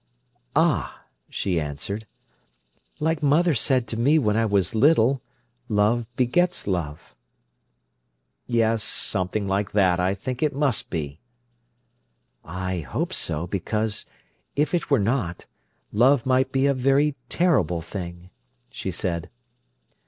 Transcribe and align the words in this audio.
"Ah!" 0.55 1.03
she 1.29 1.59
answered. 1.59 2.07
"Like 2.99 3.21
mother 3.21 3.53
said 3.53 3.87
to 3.89 3.97
me 3.99 4.17
when 4.17 4.35
I 4.35 4.47
was 4.47 4.73
little, 4.73 5.21
'Love 5.69 6.07
begets 6.15 6.65
love.'" 6.65 7.13
"Yes, 8.47 8.81
something 8.81 9.47
like 9.47 9.73
that, 9.73 9.99
I 9.99 10.15
think 10.15 10.41
it 10.41 10.55
must 10.55 10.89
be." 10.89 11.19
"I 12.43 12.79
hope 12.79 13.13
so, 13.13 13.45
because, 13.45 14.07
if 14.55 14.73
it 14.73 14.89
were 14.89 14.97
not, 14.97 15.45
love 15.91 16.25
might 16.25 16.51
be 16.51 16.65
a 16.65 16.73
very 16.73 17.15
terrible 17.29 17.83
thing," 17.83 18.31
she 18.71 18.89
said. 18.89 19.29